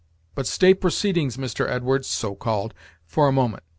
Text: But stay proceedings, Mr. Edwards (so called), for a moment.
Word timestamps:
But 0.33 0.47
stay 0.47 0.73
proceedings, 0.73 1.37
Mr. 1.37 1.69
Edwards 1.69 2.07
(so 2.07 2.33
called), 2.33 2.73
for 3.05 3.27
a 3.27 3.31
moment. 3.31 3.61